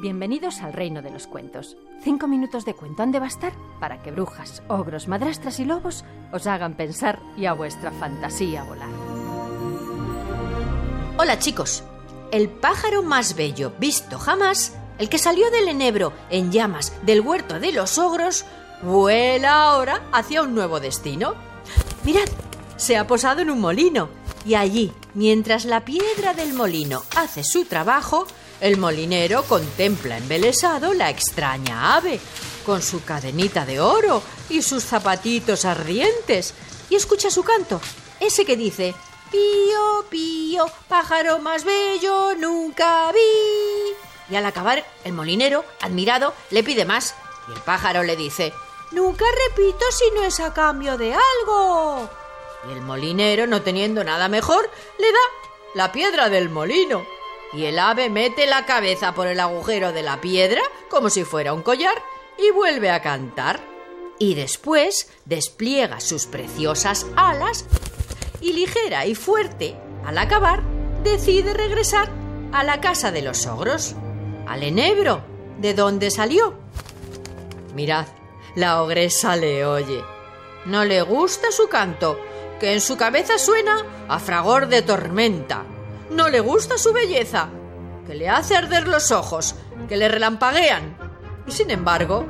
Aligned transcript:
Bienvenidos 0.00 0.60
al 0.60 0.74
reino 0.74 1.02
de 1.02 1.10
los 1.10 1.26
cuentos. 1.26 1.76
Cinco 2.04 2.28
minutos 2.28 2.64
de 2.64 2.74
cuento 2.74 3.02
han 3.02 3.10
de 3.10 3.18
bastar 3.18 3.52
para 3.80 4.00
que 4.00 4.12
brujas, 4.12 4.62
ogros, 4.68 5.08
madrastras 5.08 5.58
y 5.58 5.64
lobos 5.64 6.04
os 6.32 6.46
hagan 6.46 6.74
pensar 6.74 7.18
y 7.36 7.46
a 7.46 7.52
vuestra 7.52 7.90
fantasía 7.90 8.62
volar. 8.62 8.88
Hola 11.18 11.40
chicos, 11.40 11.82
el 12.30 12.48
pájaro 12.48 13.02
más 13.02 13.34
bello 13.34 13.72
visto 13.80 14.20
jamás, 14.20 14.76
el 14.98 15.08
que 15.08 15.18
salió 15.18 15.50
del 15.50 15.66
enebro 15.66 16.12
en 16.30 16.52
llamas 16.52 16.92
del 17.02 17.20
huerto 17.20 17.58
de 17.58 17.72
los 17.72 17.98
ogros, 17.98 18.44
vuela 18.82 19.64
ahora 19.64 20.02
hacia 20.12 20.42
un 20.42 20.54
nuevo 20.54 20.78
destino. 20.78 21.34
Mirad, 22.04 22.28
se 22.76 22.96
ha 22.96 23.08
posado 23.08 23.40
en 23.40 23.50
un 23.50 23.60
molino 23.60 24.10
y 24.46 24.54
allí, 24.54 24.92
mientras 25.14 25.64
la 25.64 25.84
piedra 25.84 26.34
del 26.34 26.54
molino 26.54 27.02
hace 27.16 27.42
su 27.42 27.64
trabajo, 27.64 28.28
el 28.60 28.76
molinero 28.76 29.44
contempla 29.44 30.18
embelesado 30.18 30.94
la 30.94 31.10
extraña 31.10 31.96
ave, 31.96 32.20
con 32.66 32.82
su 32.82 33.04
cadenita 33.04 33.64
de 33.64 33.80
oro 33.80 34.22
y 34.48 34.62
sus 34.62 34.84
zapatitos 34.84 35.64
ardientes, 35.64 36.54
y 36.90 36.96
escucha 36.96 37.30
su 37.30 37.42
canto, 37.42 37.80
ese 38.20 38.44
que 38.44 38.56
dice 38.56 38.94
Pío, 39.30 40.06
pío, 40.08 40.66
pájaro 40.88 41.38
más 41.38 41.64
bello 41.64 42.34
nunca 42.34 43.12
vi. 43.12 43.94
Y 44.30 44.36
al 44.36 44.46
acabar, 44.46 44.84
el 45.04 45.12
molinero, 45.12 45.64
admirado, 45.80 46.34
le 46.50 46.62
pide 46.62 46.84
más, 46.84 47.14
y 47.48 47.52
el 47.52 47.60
pájaro 47.60 48.02
le 48.02 48.16
dice 48.16 48.52
Nunca 48.90 49.24
repito 49.48 49.84
si 49.90 50.04
no 50.14 50.24
es 50.24 50.40
a 50.40 50.54
cambio 50.54 50.96
de 50.96 51.14
algo. 51.14 52.08
Y 52.68 52.72
el 52.72 52.80
molinero, 52.80 53.46
no 53.46 53.62
teniendo 53.62 54.02
nada 54.02 54.28
mejor, 54.28 54.70
le 54.98 55.12
da 55.12 55.18
la 55.74 55.92
piedra 55.92 56.28
del 56.30 56.48
molino. 56.48 57.17
Y 57.52 57.64
el 57.64 57.78
ave 57.78 58.10
mete 58.10 58.46
la 58.46 58.66
cabeza 58.66 59.14
por 59.14 59.26
el 59.26 59.40
agujero 59.40 59.92
de 59.92 60.02
la 60.02 60.20
piedra, 60.20 60.62
como 60.90 61.10
si 61.10 61.24
fuera 61.24 61.52
un 61.52 61.62
collar, 61.62 61.94
y 62.38 62.50
vuelve 62.50 62.90
a 62.90 63.02
cantar. 63.02 63.60
Y 64.18 64.34
después 64.34 65.10
despliega 65.24 66.00
sus 66.00 66.26
preciosas 66.26 67.06
alas 67.16 67.64
y 68.40 68.52
ligera 68.52 69.06
y 69.06 69.14
fuerte, 69.14 69.76
al 70.04 70.18
acabar, 70.18 70.62
decide 71.02 71.54
regresar 71.54 72.10
a 72.52 72.64
la 72.64 72.80
casa 72.80 73.12
de 73.12 73.22
los 73.22 73.46
ogros, 73.46 73.94
al 74.46 74.62
enebro, 74.62 75.22
de 75.58 75.74
donde 75.74 76.10
salió. 76.10 76.54
Mirad, 77.74 78.06
la 78.54 78.82
ogresa 78.82 79.36
le 79.36 79.64
oye. 79.64 80.02
No 80.64 80.84
le 80.84 81.02
gusta 81.02 81.52
su 81.52 81.68
canto, 81.68 82.18
que 82.60 82.72
en 82.72 82.80
su 82.80 82.96
cabeza 82.96 83.38
suena 83.38 83.84
a 84.08 84.18
fragor 84.18 84.68
de 84.68 84.82
tormenta. 84.82 85.64
No 86.10 86.28
le 86.28 86.40
gusta 86.40 86.78
su 86.78 86.92
belleza, 86.92 87.48
que 88.06 88.14
le 88.14 88.28
hace 88.28 88.56
arder 88.56 88.88
los 88.88 89.12
ojos, 89.12 89.54
que 89.88 89.96
le 89.96 90.08
relampaguean. 90.08 90.96
Y 91.46 91.52
sin 91.52 91.70
embargo, 91.70 92.26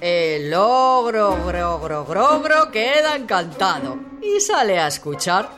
el 0.00 0.54
ogro, 0.54 1.30
ogro, 1.30 2.04
ogro, 2.04 2.70
queda 2.70 3.16
encantado 3.16 3.98
y 4.22 4.40
sale 4.40 4.78
a 4.78 4.86
escuchar. 4.86 5.48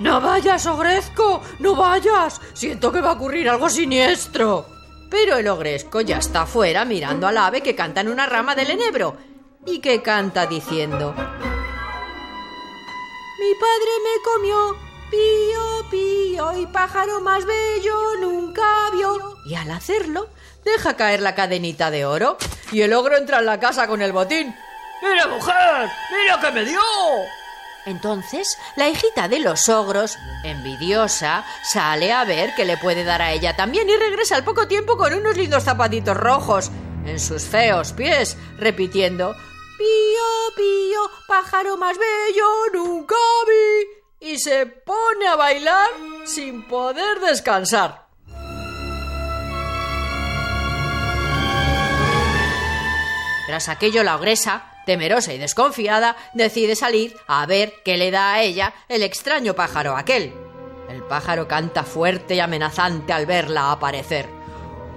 No 0.00 0.20
vayas, 0.20 0.66
ogresco, 0.66 1.42
no 1.58 1.76
vayas. 1.76 2.40
Siento 2.54 2.90
que 2.90 3.00
va 3.00 3.10
a 3.10 3.12
ocurrir 3.12 3.48
algo 3.48 3.68
siniestro. 3.68 4.66
Pero 5.10 5.36
el 5.36 5.46
ogresco 5.46 6.00
ya 6.00 6.18
está 6.18 6.42
afuera 6.42 6.84
mirando 6.84 7.26
al 7.26 7.36
ave 7.36 7.60
que 7.60 7.74
canta 7.74 8.00
en 8.00 8.08
una 8.08 8.26
rama 8.26 8.54
del 8.54 8.70
enebro 8.70 9.16
y 9.66 9.80
que 9.80 10.00
canta 10.00 10.46
diciendo 10.46 11.14
Mi 13.40 13.54
padre 13.54 13.90
me 14.04 14.22
comió, 14.22 14.76
pío, 15.10 15.90
pío, 15.90 16.58
y 16.58 16.66
pájaro 16.66 17.22
más 17.22 17.46
bello 17.46 18.16
nunca 18.20 18.62
vio. 18.92 19.38
Y 19.46 19.54
al 19.54 19.70
hacerlo, 19.70 20.28
deja 20.62 20.94
caer 20.94 21.22
la 21.22 21.34
cadenita 21.34 21.90
de 21.90 22.04
oro 22.04 22.36
y 22.70 22.82
el 22.82 22.92
ogro 22.92 23.16
entra 23.16 23.38
en 23.38 23.46
la 23.46 23.58
casa 23.58 23.86
con 23.86 24.02
el 24.02 24.12
botín. 24.12 24.54
¡Mira, 25.02 25.26
mujer! 25.26 25.88
¡Mira 26.12 26.38
que 26.38 26.50
me 26.50 26.66
dio! 26.66 26.80
Entonces, 27.86 28.58
la 28.76 28.90
hijita 28.90 29.26
de 29.26 29.38
los 29.38 29.70
ogros, 29.70 30.18
envidiosa, 30.44 31.46
sale 31.64 32.12
a 32.12 32.26
ver 32.26 32.54
qué 32.54 32.66
le 32.66 32.76
puede 32.76 33.04
dar 33.04 33.22
a 33.22 33.32
ella 33.32 33.56
también 33.56 33.88
y 33.88 33.96
regresa 33.96 34.36
al 34.36 34.44
poco 34.44 34.68
tiempo 34.68 34.98
con 34.98 35.14
unos 35.14 35.38
lindos 35.38 35.64
zapatitos 35.64 36.14
rojos 36.14 36.70
en 37.06 37.18
sus 37.18 37.44
feos 37.44 37.94
pies, 37.94 38.36
repitiendo 38.58 39.34
Pío, 39.80 40.54
pío, 40.56 41.10
pájaro 41.26 41.78
más 41.78 41.96
bello 41.96 42.46
nunca 42.74 43.16
vi. 43.48 44.28
Y 44.32 44.38
se 44.38 44.66
pone 44.66 45.26
a 45.26 45.36
bailar 45.36 45.88
sin 46.26 46.68
poder 46.68 47.18
descansar. 47.20 48.06
Tras 53.46 53.70
aquello, 53.70 54.02
la 54.02 54.16
ogresa, 54.16 54.70
temerosa 54.84 55.32
y 55.32 55.38
desconfiada, 55.38 56.14
decide 56.34 56.76
salir 56.76 57.16
a 57.26 57.46
ver 57.46 57.72
qué 57.82 57.96
le 57.96 58.10
da 58.10 58.34
a 58.34 58.42
ella 58.42 58.74
el 58.86 59.02
extraño 59.02 59.54
pájaro 59.54 59.96
aquel. 59.96 60.34
El 60.90 61.02
pájaro 61.04 61.48
canta 61.48 61.84
fuerte 61.84 62.34
y 62.34 62.40
amenazante 62.40 63.14
al 63.14 63.24
verla 63.24 63.72
aparecer. 63.72 64.28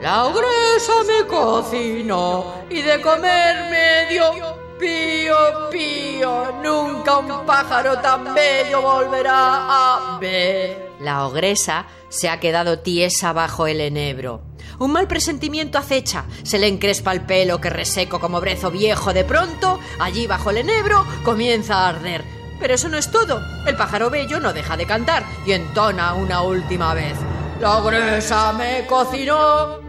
La 0.02 0.26
ogresa 0.26 1.04
me 1.08 1.26
cocinó 1.26 2.66
y 2.70 2.82
de 2.82 3.00
comer 3.00 3.70
me 3.70 4.14
dio. 4.14 4.63
Pío, 4.84 5.70
pío, 5.72 6.52
nunca 6.62 7.18
un 7.20 7.46
pájaro 7.46 8.00
tan 8.00 8.34
bello 8.34 8.82
volverá 8.82 9.36
a 9.36 10.18
ver. 10.20 10.90
La 11.00 11.26
ogresa 11.26 11.86
se 12.10 12.28
ha 12.28 12.42
quedado 12.42 12.80
tiesa 12.80 13.32
bajo 13.32 13.66
el 13.66 13.80
enebro. 13.80 14.42
Un 14.80 14.92
mal 14.92 15.08
presentimiento 15.08 15.78
acecha, 15.78 16.26
se 16.44 16.60
le 16.60 16.68
encrespa 16.68 17.14
el 17.14 17.22
pelo 17.22 17.62
que 17.62 17.70
reseco 17.70 18.20
como 18.20 18.42
brezo 18.42 18.72
viejo. 18.72 19.14
De 19.14 19.24
pronto, 19.24 19.80
allí 20.00 20.28
bajo 20.28 20.50
el 20.50 20.58
enebro, 20.58 21.06
comienza 21.24 21.76
a 21.76 21.88
arder. 21.88 22.26
Pero 22.60 22.74
eso 22.74 22.90
no 22.90 22.98
es 22.98 23.10
todo. 23.10 23.42
El 23.66 23.78
pájaro 23.78 24.10
bello 24.10 24.42
no 24.42 24.52
deja 24.52 24.76
de 24.76 24.86
cantar 24.86 25.24
y 25.46 25.54
entona 25.54 26.14
una 26.14 26.42
última 26.42 26.94
vez. 26.94 27.16
La 27.62 27.78
ogresa 27.78 28.52
me 28.52 28.86
cocinó 28.86 29.80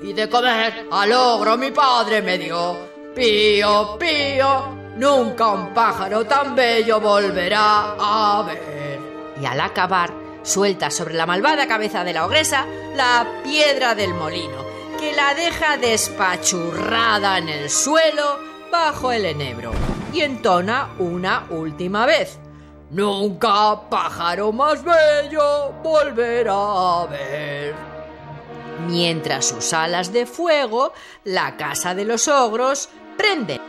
y 0.00 0.12
de 0.12 0.28
comer 0.28 0.86
al 0.92 1.12
ogro 1.12 1.56
mi 1.56 1.72
padre 1.72 2.22
me 2.22 2.38
dio. 2.38 2.87
Pío, 3.18 3.98
pío, 3.98 4.68
nunca 4.96 5.48
un 5.48 5.74
pájaro 5.74 6.24
tan 6.24 6.54
bello 6.54 7.00
volverá 7.00 7.96
a 7.98 8.44
ver. 8.44 9.00
Y 9.42 9.44
al 9.44 9.60
acabar, 9.60 10.12
suelta 10.44 10.88
sobre 10.88 11.14
la 11.14 11.26
malvada 11.26 11.66
cabeza 11.66 12.04
de 12.04 12.12
la 12.12 12.24
ogresa 12.24 12.64
la 12.94 13.26
piedra 13.42 13.96
del 13.96 14.14
molino, 14.14 14.64
que 15.00 15.14
la 15.14 15.34
deja 15.34 15.76
despachurrada 15.78 17.38
en 17.38 17.48
el 17.48 17.70
suelo 17.70 18.38
bajo 18.70 19.10
el 19.10 19.24
enebro, 19.24 19.72
y 20.12 20.20
entona 20.20 20.90
una 21.00 21.44
última 21.50 22.06
vez. 22.06 22.38
Nunca 22.92 23.80
pájaro 23.90 24.52
más 24.52 24.84
bello 24.84 25.72
volverá 25.82 27.00
a 27.02 27.06
ver. 27.06 27.74
Mientras 28.86 29.46
sus 29.46 29.72
alas 29.72 30.12
de 30.12 30.24
fuego, 30.24 30.92
la 31.24 31.56
casa 31.56 31.96
de 31.96 32.04
los 32.04 32.28
ogros 32.28 32.88
prende. 33.18 33.60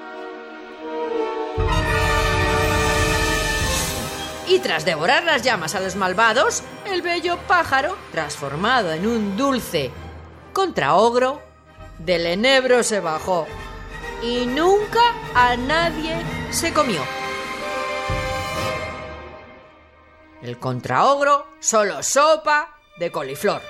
Y 4.48 4.60
tras 4.60 4.86
devorar 4.86 5.24
las 5.26 5.42
llamas 5.42 5.76
a 5.76 5.80
los 5.80 5.96
malvados, 5.96 6.64
el 6.86 7.02
bello 7.02 7.38
pájaro, 7.48 7.98
transformado 8.12 8.94
en 8.94 9.06
un 9.06 9.36
dulce 9.36 9.92
contraogro, 10.54 11.42
del 11.98 12.26
enebro 12.26 12.82
se 12.82 13.02
bajó 13.02 13.46
y 14.24 14.46
nunca 14.46 15.02
a 15.36 15.58
nadie 15.58 16.16
se 16.50 16.74
comió. 16.74 17.02
El 20.42 20.58
contraogro 20.58 21.48
solo 21.60 22.02
sopa 22.02 22.80
de 22.98 23.12
coliflor. 23.12 23.62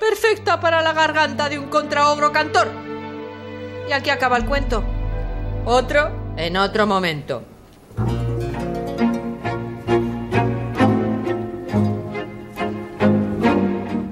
Perfecta 0.00 0.58
para 0.60 0.82
la 0.82 0.92
garganta 0.92 1.48
de 1.48 1.58
un 1.58 1.68
contraogro 1.68 2.32
cantor. 2.32 2.93
Y 3.88 3.92
aquí 3.92 4.10
acaba 4.10 4.36
el 4.36 4.46
cuento. 4.46 4.82
Otro 5.64 6.10
en 6.36 6.56
otro 6.56 6.86
momento. 6.86 7.42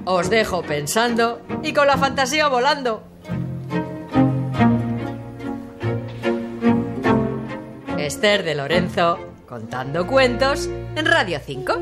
Os 0.05 0.29
dejo 0.29 0.61
pensando 0.61 1.41
y 1.63 1.73
con 1.73 1.87
la 1.87 1.97
fantasía 1.97 2.47
volando. 2.47 3.03
Esther 7.97 8.43
de 8.43 8.55
Lorenzo, 8.55 9.17
contando 9.47 10.05
cuentos 10.05 10.67
en 10.95 11.05
Radio 11.05 11.39
5. 11.43 11.73